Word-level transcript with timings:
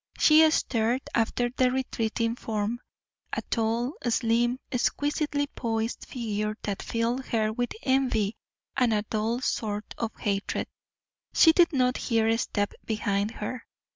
She 0.17 0.49
stared 0.49 1.03
after 1.13 1.49
the 1.51 1.69
retreating 1.69 2.35
form 2.35 2.79
a 3.33 3.43
tall, 3.43 3.93
slim, 4.09 4.57
exquisitely 4.71 5.45
poised 5.53 6.07
figure 6.07 6.57
that 6.63 6.81
filled 6.81 7.27
her 7.27 7.53
with 7.53 7.69
envy 7.83 8.35
and 8.75 8.93
a 8.95 9.03
dull 9.03 9.41
sort 9.41 9.93
of 9.99 10.15
hatred. 10.15 10.65
She 11.35 11.51
did 11.51 11.71
not 11.71 11.97
hear 11.97 12.27
a 12.27 12.39
step 12.39 12.73
behind 12.83 13.29
her. 13.29 13.63